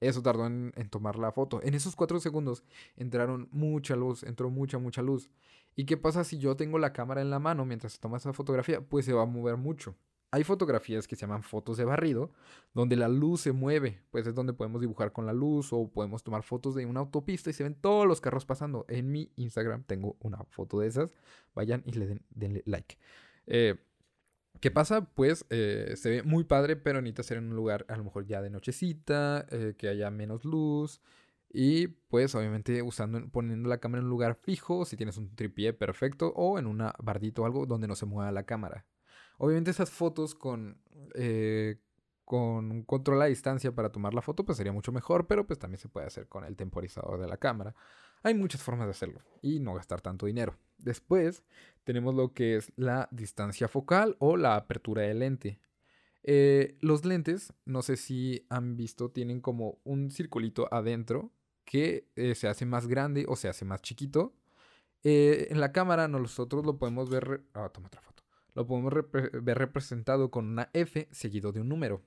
[0.00, 1.60] Eso tardó en, tomar la foto.
[1.62, 2.62] En esos 4 segundos
[2.96, 5.30] entraron mucha luz, entró mucha, mucha luz.
[5.74, 8.32] ¿Y qué pasa si yo tengo la cámara en la mano mientras se toma esa
[8.32, 8.80] fotografía?
[8.80, 9.94] Pues se va a mover mucho.
[10.30, 12.32] Hay fotografías que se llaman fotos de barrido,
[12.74, 16.22] donde la luz se mueve, pues es donde podemos dibujar con la luz o podemos
[16.22, 18.84] tomar fotos de una autopista y se ven todos los carros pasando.
[18.88, 21.14] En mi Instagram tengo una foto de esas,
[21.54, 22.98] vayan y le den, denle like.
[23.46, 23.76] Eh,
[24.60, 25.02] ¿Qué pasa?
[25.02, 28.26] Pues eh, se ve muy padre, pero necesita ser en un lugar a lo mejor
[28.26, 31.00] ya de nochecita, eh, que haya menos luz,
[31.50, 35.72] y pues obviamente usando, poniendo la cámara en un lugar fijo, si tienes un tripié
[35.72, 38.86] perfecto, o en una bardito o algo donde no se mueva la cámara.
[39.38, 40.80] Obviamente esas fotos con,
[41.14, 41.80] eh,
[42.24, 45.58] con un control a distancia para tomar la foto, pues sería mucho mejor, pero pues
[45.58, 47.74] también se puede hacer con el temporizador de la cámara.
[48.22, 50.56] Hay muchas formas de hacerlo y no gastar tanto dinero.
[50.78, 51.44] Después
[51.84, 55.60] tenemos lo que es la distancia focal o la apertura de lente.
[56.22, 61.30] Eh, los lentes, no sé si han visto, tienen como un circulito adentro
[61.64, 64.34] que eh, se hace más grande o se hace más chiquito.
[65.04, 67.42] Eh, en la cámara nosotros lo podemos ver...
[67.54, 68.24] Ah, toma otra foto.
[68.54, 72.02] Lo podemos ver representado con una F seguido de un número.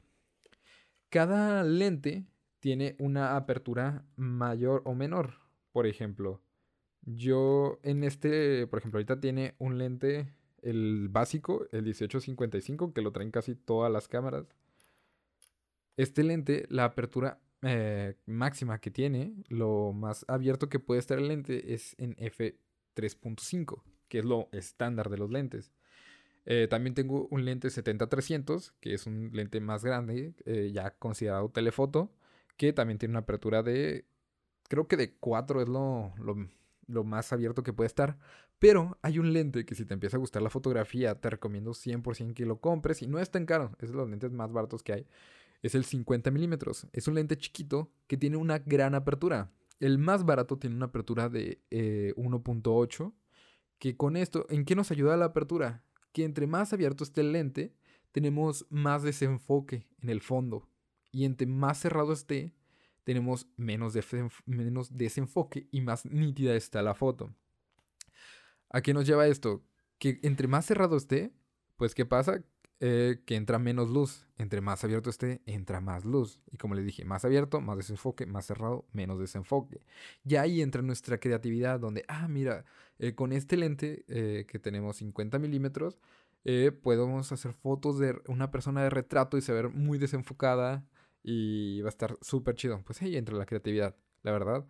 [1.10, 2.26] Cada lente
[2.60, 5.49] tiene una apertura mayor o menor.
[5.72, 6.42] Por ejemplo,
[7.04, 13.12] yo en este, por ejemplo, ahorita tiene un lente, el básico, el 1855, que lo
[13.12, 14.46] traen casi todas las cámaras.
[15.98, 21.28] Este lente, la apertura eh, máxima que tiene, lo más abierto que puede estar el
[21.28, 25.72] lente es en f3.5, que es lo estándar de los lentes.
[26.46, 31.50] Eh, también tengo un lente 70-300, que es un lente más grande, eh, ya considerado
[31.50, 32.12] telefoto,
[32.58, 34.06] que también tiene una apertura de,
[34.70, 36.14] creo que de 4 es lo,
[36.88, 38.18] lo, más abierto que puede estar.
[38.58, 42.34] Pero hay un lente que si te empieza a gustar la fotografía, te recomiendo 100%
[42.34, 44.94] que lo compres y no es tan caro, es de los lentes más baratos que
[44.94, 45.08] hay.
[45.62, 46.88] Es el 50 milímetros.
[46.94, 49.52] Es un lente chiquito que tiene una gran apertura.
[49.82, 53.08] El más barato tiene una apertura de 1.8.
[53.08, 53.14] Eh,
[53.78, 55.84] que con esto, ¿en qué nos ayuda la apertura?
[56.12, 57.74] que entre más abierto esté el lente,
[58.12, 60.68] tenemos más desenfoque en el fondo.
[61.12, 62.54] Y entre más cerrado esté,
[63.10, 63.98] tenemos menos,
[64.46, 67.34] menos desenfoque y más nítida está la foto.
[68.70, 69.64] ¿A qué nos lleva esto?
[69.98, 71.34] Que entre más cerrado esté,
[71.76, 72.44] pues ¿qué pasa?
[72.80, 74.28] Eh, que entra menos luz.
[74.38, 76.44] Entre más abierto esté, entra más luz.
[76.52, 79.82] Y como les dije, más abierto, más desenfoque, más cerrado, menos desenfoque.
[80.24, 82.64] Y ahí entra nuestra creatividad, donde, ah, mira,
[83.00, 85.98] eh, con este lente eh, que tenemos 50 milímetros,
[86.84, 90.86] podemos hacer fotos de una persona de retrato y se ver muy desenfocada
[91.30, 92.82] y va a estar súper chido.
[92.86, 94.66] Pues ahí entra la creatividad, la verdad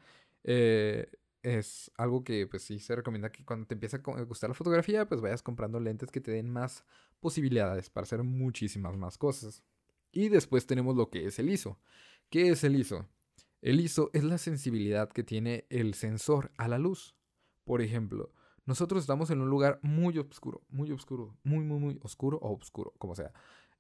[1.43, 5.07] es algo que pues sí se recomienda que cuando te empiece a gustar la fotografía
[5.07, 6.83] pues vayas comprando lentes que te den más
[7.19, 9.63] posibilidades para hacer muchísimas más cosas.
[10.11, 11.79] Y después tenemos lo que es el ISO.
[12.29, 13.07] ¿Qué es el ISO?
[13.61, 17.15] El ISO es la sensibilidad que tiene el sensor a la luz.
[17.63, 18.33] Por ejemplo,
[18.65, 22.93] nosotros estamos en un lugar muy oscuro, muy oscuro, muy, muy, muy oscuro o oscuro,
[22.97, 23.31] como sea.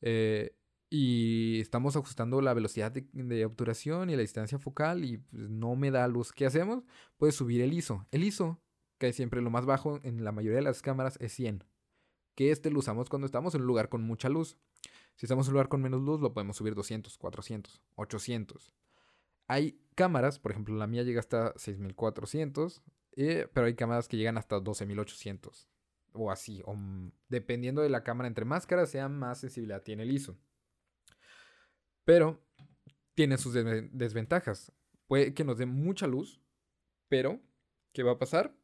[0.01, 0.55] Eh,
[0.89, 5.91] y estamos ajustando la velocidad de, obturación y la distancia focal y pues, no me
[5.91, 6.31] da luz.
[6.31, 6.83] ¿Qué hacemos?
[7.17, 8.07] Puedes subir el ISO.
[8.11, 8.59] El ISO,
[8.97, 11.63] que es siempre lo más bajo en la mayoría de las cámaras, es 100.
[12.35, 14.57] Que este lo usamos cuando estamos en un lugar con mucha luz.
[15.15, 18.73] Si estamos en un lugar con menos luz, lo podemos subir 200, 400, 800.
[19.47, 22.81] Hay cámaras, por ejemplo, la mía llega hasta 6400,
[23.15, 25.67] eh, pero hay cámaras que llegan hasta 12800
[26.13, 30.11] o así, mm, dependiendo de la cámara, entre más cara sea, más sensibilidad tiene el
[30.11, 30.37] ISO.
[32.05, 32.41] Pero
[33.15, 34.71] tiene sus desventajas.
[35.07, 36.41] Puede que nos dé mucha luz,
[37.07, 37.39] pero
[37.93, 38.55] ¿qué va a pasar?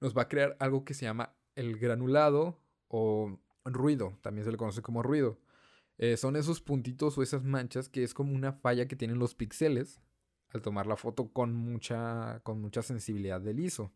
[0.00, 4.56] Nos va a crear algo que se llama el granulado o ruido, también se le
[4.56, 5.40] conoce como ruido.
[5.98, 9.34] Eh, son esos puntitos o esas manchas que es como una falla que tienen los
[9.34, 10.00] píxeles
[10.48, 13.92] al tomar la foto con mucha, con mucha sensibilidad del ISO.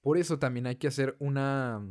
[0.00, 1.82] Por eso también hay que hacer una,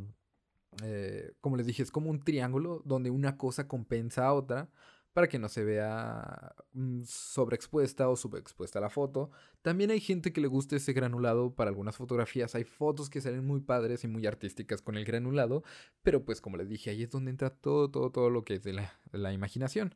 [0.82, 4.70] eh, como les dije, es como un triángulo donde una cosa compensa a otra
[5.16, 9.30] para que no se vea mm, sobreexpuesta o subexpuesta la foto.
[9.62, 12.54] También hay gente que le gusta ese granulado para algunas fotografías.
[12.54, 15.64] Hay fotos que salen muy padres y muy artísticas con el granulado,
[16.02, 18.62] pero pues como les dije, ahí es donde entra todo, todo, todo lo que es
[18.62, 19.94] de la, imaginación.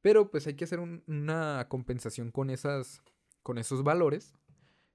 [0.00, 3.02] Pero pues hay que hacer una compensación con, esas,
[3.42, 4.32] con esos valores,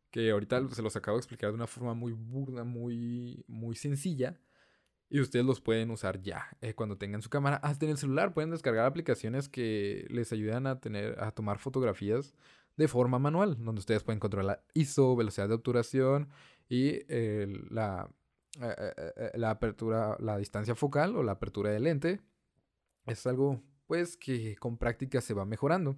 [0.09, 4.39] que ahorita se los acabo de explicar de una forma muy burda, muy, muy sencilla
[5.09, 7.57] y ustedes los pueden usar ya eh, cuando tengan su cámara.
[7.57, 12.33] Hasta en el celular pueden descargar aplicaciones que les ayudan a tener a tomar fotografías
[12.77, 16.29] de forma manual, donde ustedes pueden controlar la ISO, velocidad de obturación
[16.69, 16.99] y
[17.69, 18.09] la,
[18.61, 22.21] eh, eh, la apertura, la distancia focal o la apertura del lente.
[23.05, 25.97] Es algo pues que con práctica se va mejorando.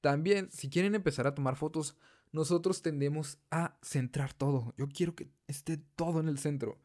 [0.00, 1.96] También, si quieren empezar a tomar fotos,
[2.32, 4.74] nosotros tendemos a centrar todo.
[4.76, 6.78] Yo quiero que esté todo en el centro.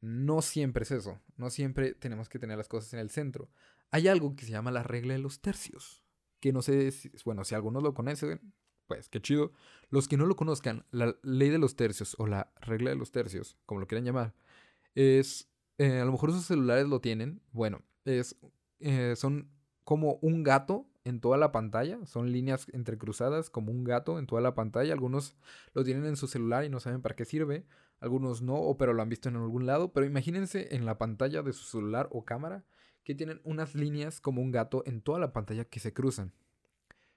[0.00, 3.48] No siempre es eso, no siempre tenemos que tener las cosas en el centro.
[3.90, 6.04] Hay algo que se llama la regla de los tercios,
[6.40, 8.52] que no sé, si, bueno, si algunos lo conocen,
[8.86, 9.52] pues qué chido.
[9.90, 13.10] Los que no lo conozcan, la ley de los tercios o la regla de los
[13.10, 14.34] tercios, como lo quieran llamar,
[14.94, 18.36] es, eh, a lo mejor sus celulares lo tienen, bueno, es,
[18.80, 19.50] eh, son
[19.84, 24.42] como un gato en toda la pantalla, son líneas entrecruzadas como un gato en toda
[24.42, 25.36] la pantalla, algunos
[25.72, 27.64] lo tienen en su celular y no saben para qué sirve,
[28.00, 29.92] algunos no, pero lo han visto en algún lado.
[29.92, 32.64] Pero imagínense en la pantalla de su celular o cámara
[33.04, 36.32] que tienen unas líneas como un gato en toda la pantalla que se cruzan.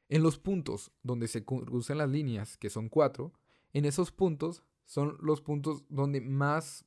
[0.10, 3.34] En los puntos donde se cruzan las líneas, que son cuatro,
[3.74, 6.86] en esos puntos son los puntos donde más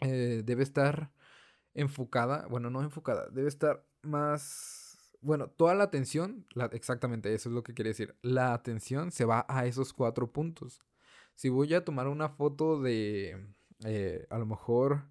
[0.00, 1.12] eh, debe estar
[1.74, 7.64] enfocada, bueno, no enfocada, debe estar más, bueno, toda la atención, exactamente eso es lo
[7.64, 10.80] que quiere decir, la atención se va a esos cuatro puntos
[11.34, 13.54] si voy a tomar una foto de,
[13.84, 15.04] eh, a lo mejor,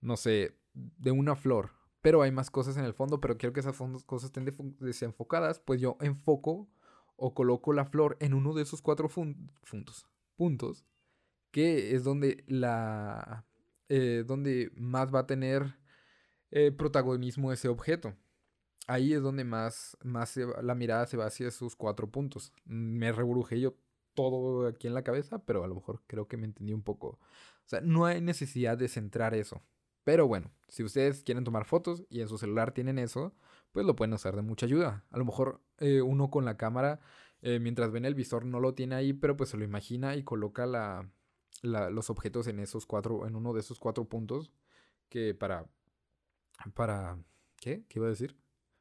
[0.00, 1.70] no sé, de una flor,
[2.00, 3.76] pero hay más cosas en el fondo, pero quiero que esas
[4.06, 4.46] cosas estén
[4.78, 6.68] desenfocadas, pues yo enfoco
[7.16, 10.86] o coloco la flor en uno de esos cuatro puntos, puntos,
[11.50, 13.44] que es donde la,
[13.88, 15.76] eh, donde más va a tener
[16.50, 18.14] eh, protagonismo ese objeto.
[18.86, 22.52] ahí es donde más, más la mirada se va hacia esos cuatro puntos.
[22.64, 23.76] Me reburujé yo
[24.14, 27.08] todo aquí en la cabeza, pero a lo mejor creo que me entendí un poco.
[27.08, 29.62] O sea, no hay necesidad de centrar eso.
[30.04, 33.34] Pero bueno, si ustedes quieren tomar fotos y en su celular tienen eso,
[33.72, 35.04] pues lo pueden usar de mucha ayuda.
[35.10, 37.00] A lo mejor eh, uno con la cámara,
[37.42, 40.24] eh, mientras ven el visor, no lo tiene ahí, pero pues se lo imagina y
[40.24, 41.10] coloca la,
[41.62, 44.52] los objetos en esos cuatro, en uno de esos cuatro puntos
[45.08, 45.66] que para,
[46.74, 47.18] para,
[47.60, 47.84] ¿qué?
[47.88, 48.36] ¿Qué iba a decir?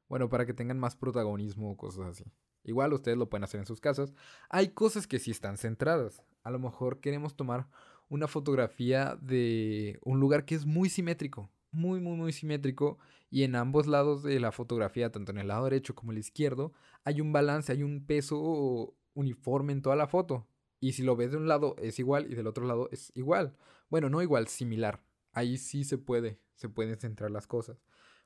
[0.08, 2.26] Bueno, para que tengan más protagonismo o cosas así.
[2.70, 4.14] Igual ustedes lo pueden hacer en sus casas.
[4.48, 6.22] Hay cosas que sí están centradas.
[6.44, 7.68] A lo mejor queremos tomar
[8.10, 11.50] una fotografía de un lugar que es muy simétrico.
[11.72, 13.00] Muy, muy, muy simétrico.
[13.32, 16.72] Y en ambos lados de la fotografía, tanto en el lado derecho como el izquierdo,
[17.04, 20.48] hay un balance, hay un peso uniforme en toda la foto.
[20.80, 23.56] Y si lo ves de un lado es igual y del otro lado es igual.
[23.90, 25.02] Bueno, no igual, similar.
[25.32, 27.84] Ahí sí se puede, se pueden centrar las cosas.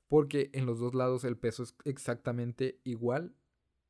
[0.09, 3.33] Porque en los dos lados el peso es exactamente igual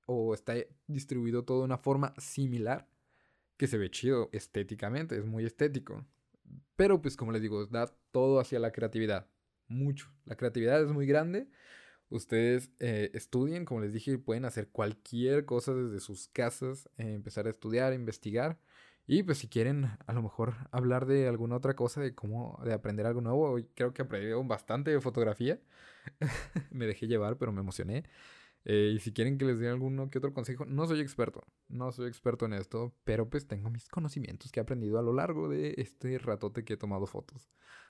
[0.06, 0.54] o está
[0.88, 2.88] distribuido todo de una forma similar
[3.58, 6.06] que se ve chido estéticamente, es muy estético.
[6.76, 9.28] Pero pues como les digo, da todo hacia la creatividad,
[9.68, 10.12] mucho.
[10.26, 11.48] La creatividad es muy grande.
[12.10, 17.48] Ustedes eh, estudien, como les dije, pueden hacer cualquier cosa desde sus casas, eh, empezar
[17.48, 18.60] a estudiar, investigar.
[19.06, 22.74] Y pues si quieren a lo mejor hablar de alguna otra cosa, de cómo, de
[22.74, 25.60] aprender algo nuevo, creo que aprendí bastante de fotografía.
[26.72, 28.04] me dejé llevar, pero me emocioné.
[28.66, 31.92] Eh, y si quieren que les dé alguno que otro consejo, no soy experto, no
[31.92, 35.50] soy experto en esto, pero pues tengo mis conocimientos que he aprendido a lo largo
[35.50, 37.50] de este ratote que he tomado fotos.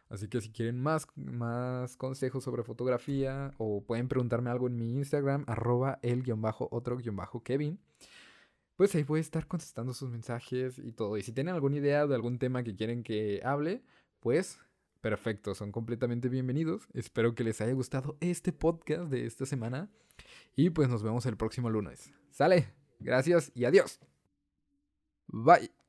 [0.10, 4.94] Así que si quieren más, más consejos sobre fotografía o pueden preguntarme algo en mi
[4.94, 7.80] Instagram, arroba el-otro-kevin,
[8.76, 11.18] pues ahí voy a estar contestando sus mensajes y todo.
[11.18, 13.84] Y si tienen alguna idea de algún tema que quieren que hable,
[14.20, 14.60] pues
[15.02, 16.88] perfecto, son completamente bienvenidos.
[16.94, 19.90] Espero que les haya gustado este podcast de esta semana.
[20.56, 22.14] Y pues nos vemos el próximo lunes.
[22.32, 24.00] Sale, gracias y adiós.
[25.28, 25.83] Bye.